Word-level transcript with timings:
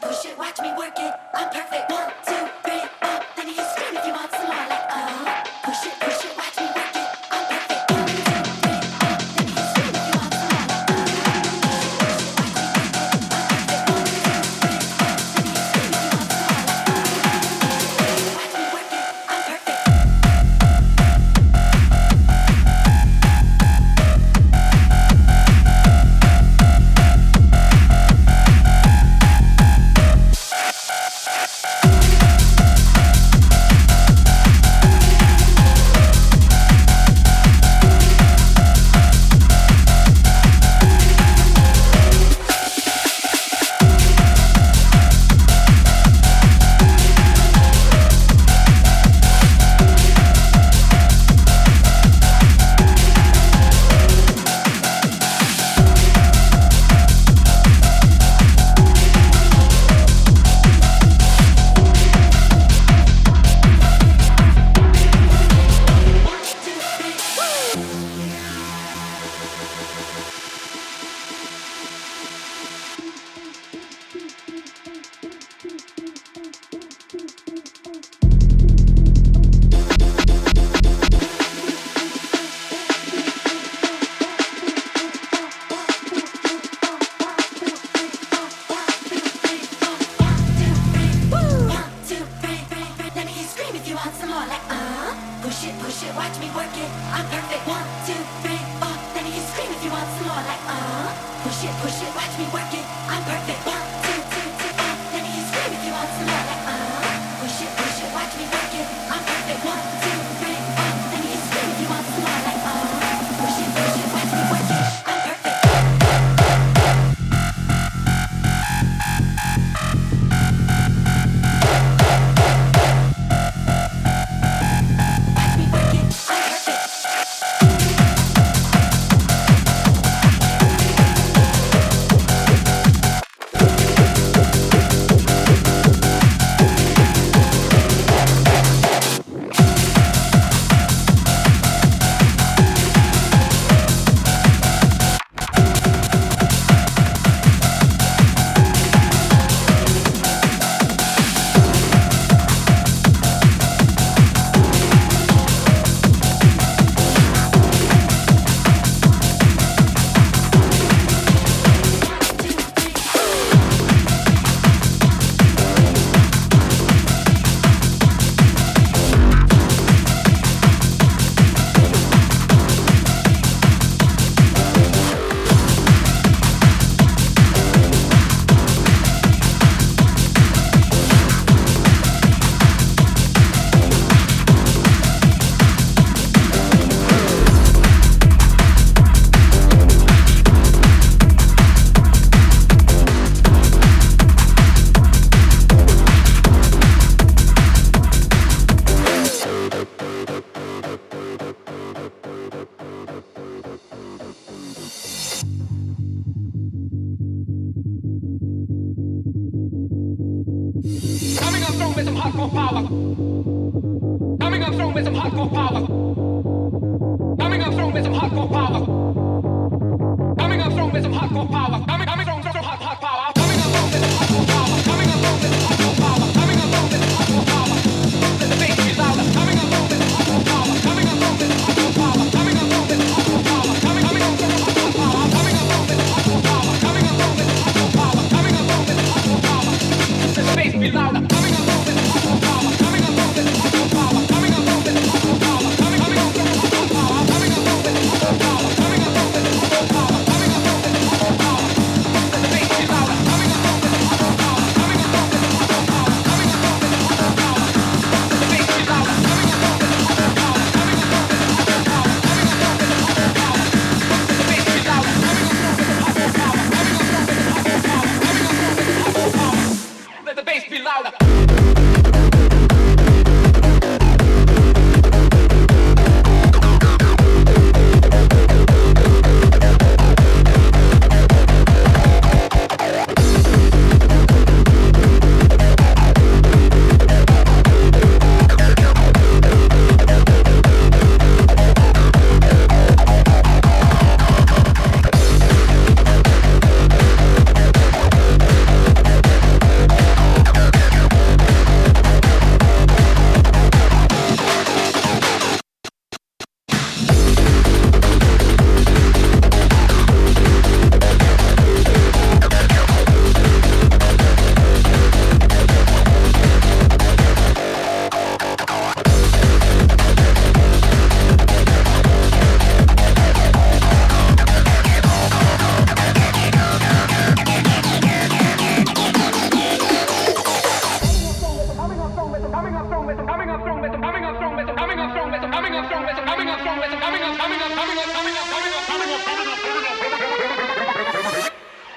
push 0.00 0.26
it, 0.26 0.36
watch 0.38 0.58
me 0.60 0.70
work 0.76 0.92
it. 0.98 1.14
I'm 1.34 1.48
perfect. 1.48 1.90
One, 1.90 2.12
two, 2.26 2.39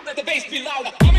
Let 0.05 0.15
the 0.15 0.23
bass 0.23 0.49
be 0.49 0.63
louder. 0.63 1.12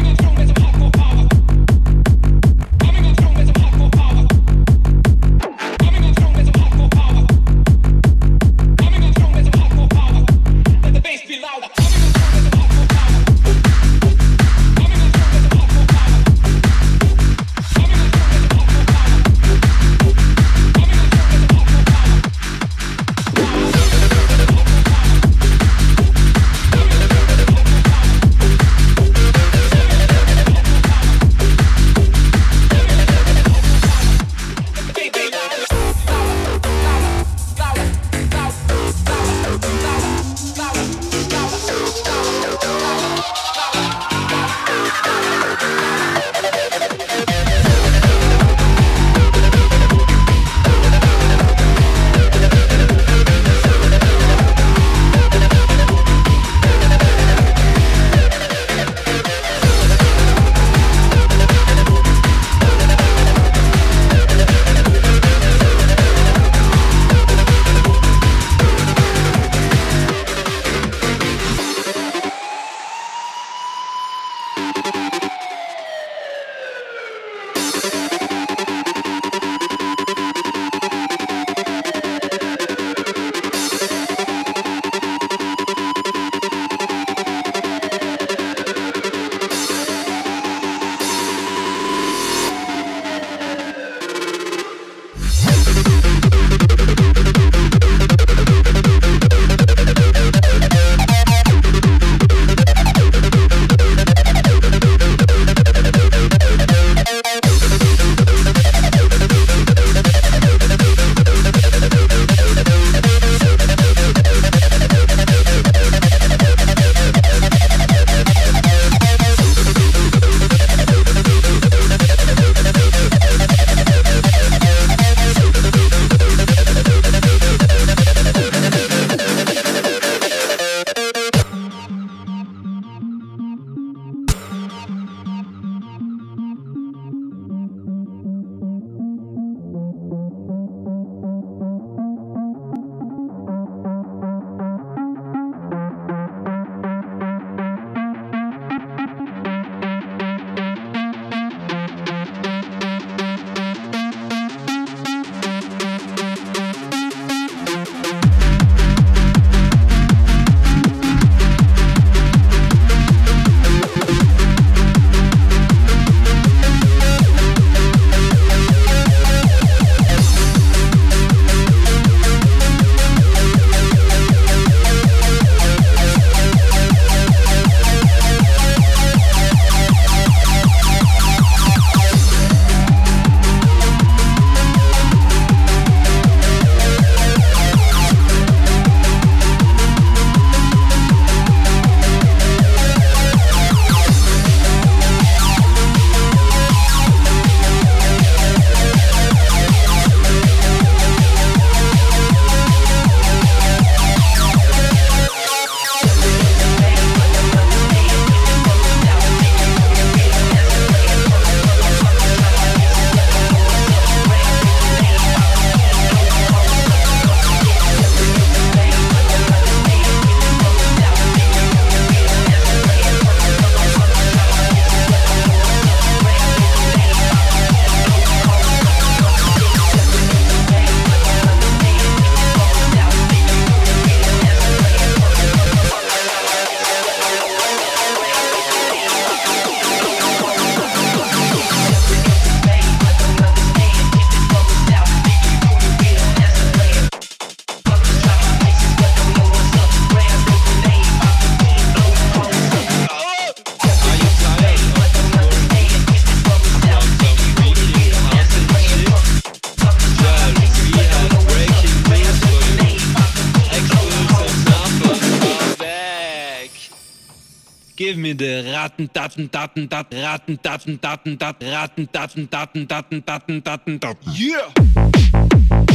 Ratten, 268.84 269.08
Daten, 269.14 269.50
Daten, 269.50 269.88
Daten, 269.88 270.18
Ratten, 270.18 270.58
Daten, 270.60 271.00
Daten, 271.00 271.38
Daten, 271.38 271.68
Ratten, 271.70 272.08
Daten, 272.12 272.50
Daten, 272.50 272.86
Daten, 272.86 273.24
Daten, 273.24 273.62
Daten, 273.64 273.98
Daten. 273.98 274.32
Yeah! 274.34 275.93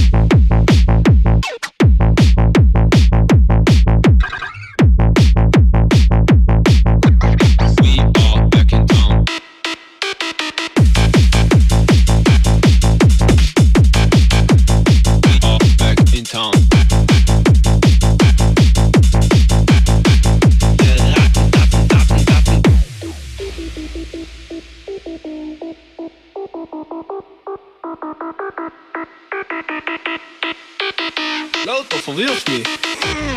viu, 32.20 32.36
filho? 32.36 33.29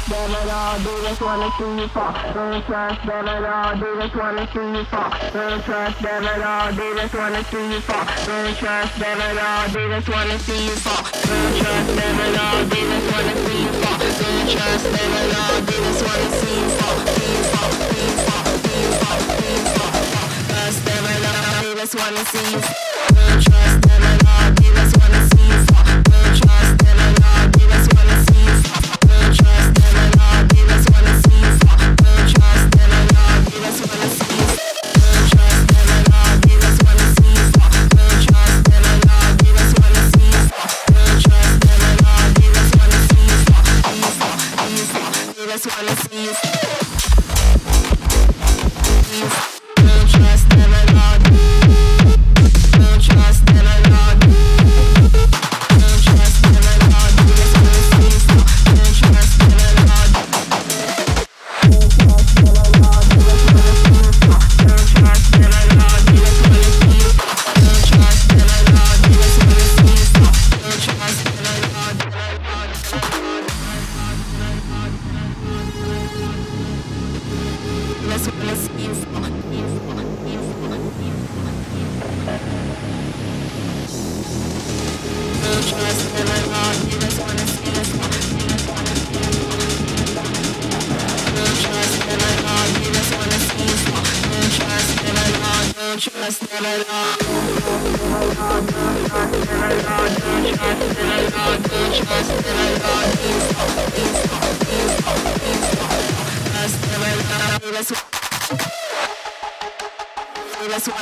Trust 0.00 0.08
them 0.08 0.34
at 0.34 0.48
all, 0.48 0.78
they 0.78 1.08
just 1.08 1.20
wanna 1.20 1.50
see 1.58 1.80
you 1.80 1.88
fall. 1.88 2.12
Don't 2.32 2.64
trust 2.64 3.06
them 3.06 3.28
at 3.28 3.44
all, 3.44 3.76
they 3.76 4.00
just 4.00 4.16
wanna 4.16 4.46
see 4.52 4.78
you 4.78 4.84
fall. 4.84 5.10
Don't 5.32 5.64
trust 5.64 6.02
them 6.02 6.24
at 6.24 6.42
all, 6.42 6.72
they 6.72 6.94
just 6.94 7.14
wanna 7.14 7.44
see 7.44 7.72
you 7.72 7.80
fall. 7.80 8.04
Don't 8.26 8.56
trust 8.56 8.98
them 8.98 9.20
at 9.20 9.38
all, 9.38 9.68
they 9.68 9.88
just 9.88 10.08
wanna 10.08 10.38
see 10.38 10.64
you 10.66 10.76
fall. 10.76 11.04
Don't 11.04 11.56
trust 11.60 11.96
them 11.96 12.20
at 12.20 12.38
all, 12.40 12.64
they 12.64 12.82
just 12.90 13.12
wanna 13.12 13.34
see 13.44 13.60
you 13.60 13.72
fall. 13.80 13.98
Don't 14.20 14.48
trust 14.50 14.84
them 14.84 15.12
at 15.20 15.34
all, 15.40 15.60
they 15.68 15.78
just 15.84 16.02
wanna 16.06 16.28
see 16.40 16.60
you 16.60 16.68
fall. 16.78 16.96
See 17.14 17.34
you 17.34 17.42
fall, 17.50 17.70
see 17.90 18.04
you 18.06 18.16
fall, 18.26 18.44
see 18.62 18.80
you 18.80 18.92
fall, 19.00 19.20
see 19.36 19.52
you 19.52 19.64
fall. 19.74 19.92
Trust 20.48 20.80
them 20.86 21.04
at 21.12 21.24
all, 21.30 21.62
they 21.62 21.74
just 21.80 21.94
wanna 21.94 22.24
see 22.32 22.46
you 22.52 22.60
fall. 22.60 22.76
Don't 23.14 23.42
trust 23.42 23.82
them 23.82 24.02
at 24.02 24.14
all, 24.14 24.19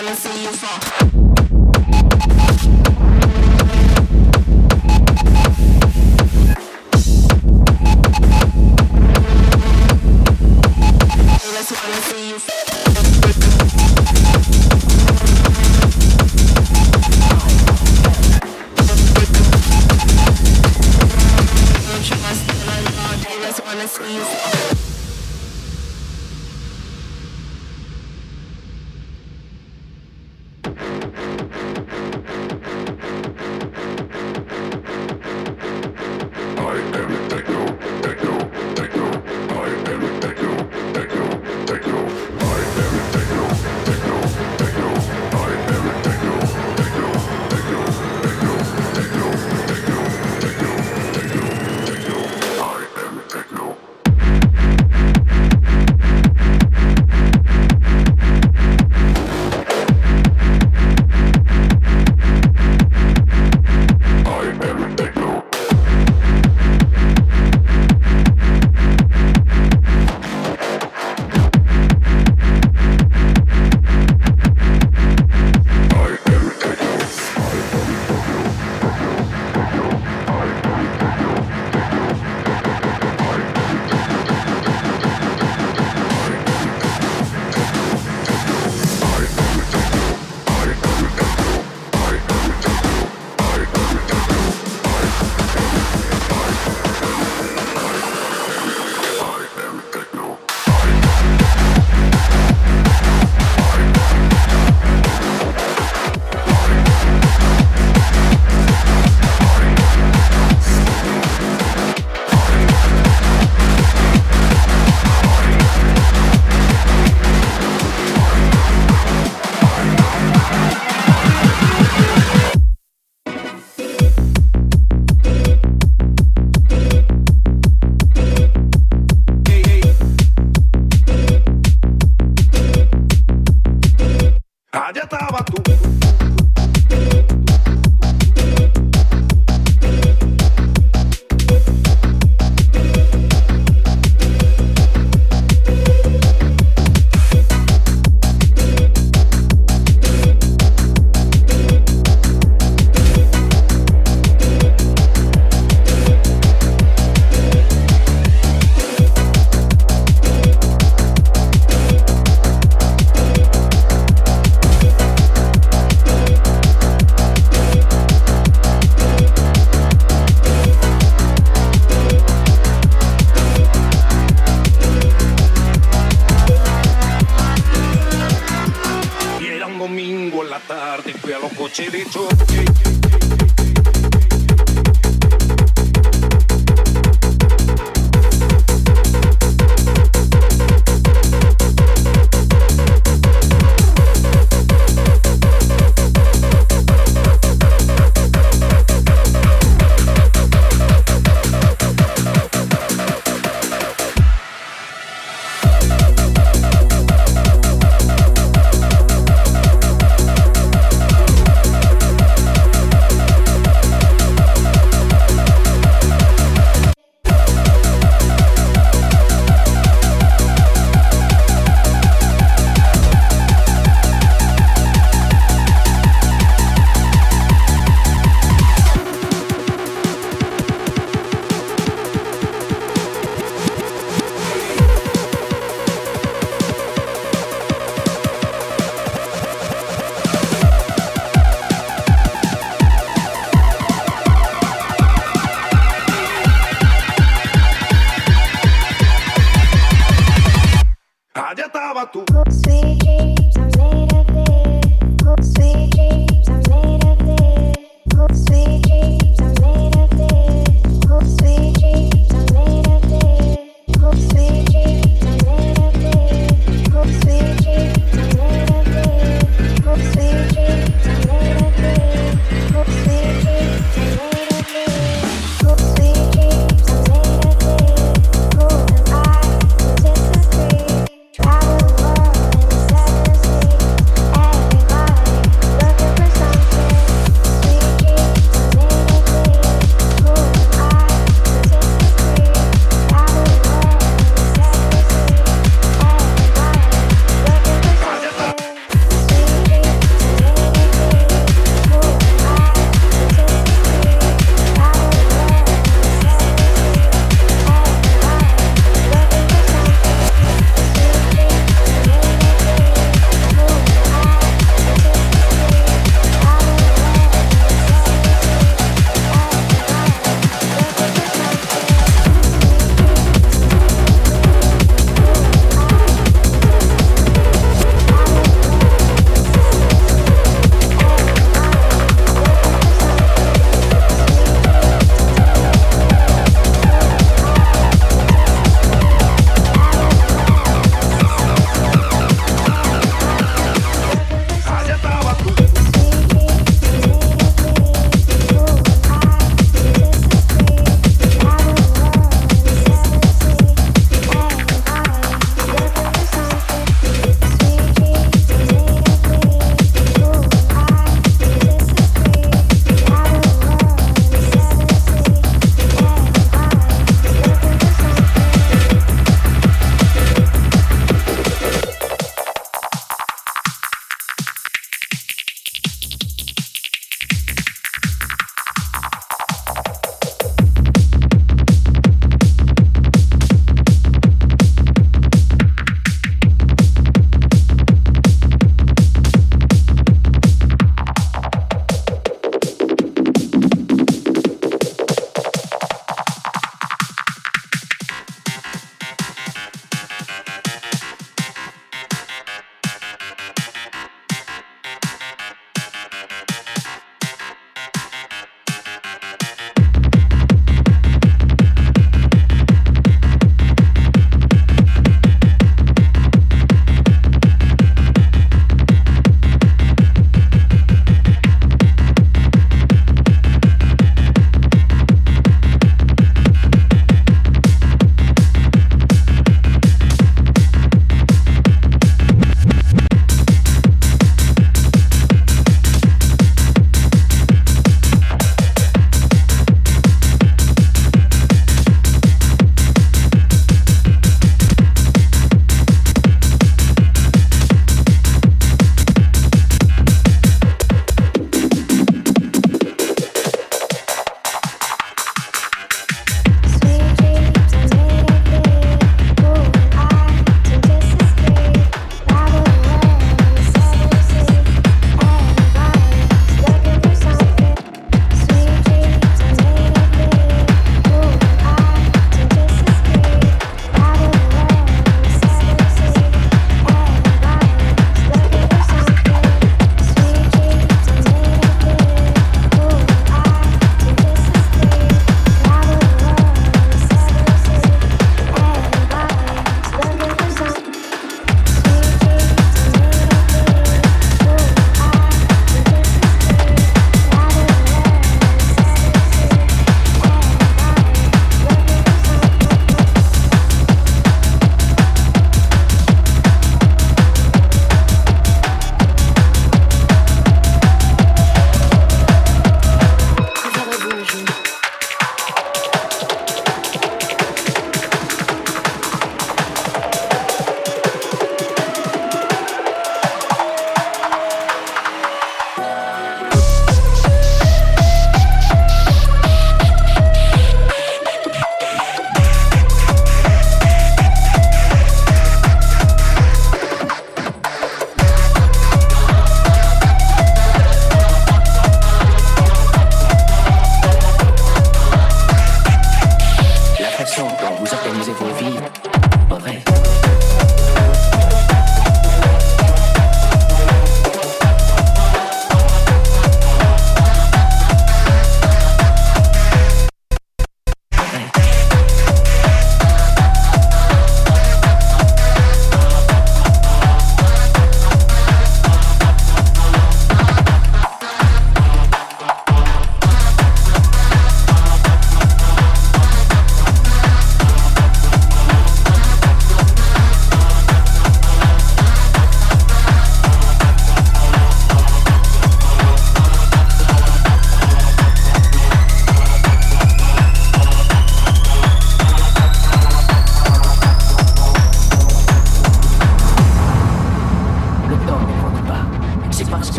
wanna 0.00 0.14
see 0.14 0.44
you 0.44 0.52
fall. 0.52 1.07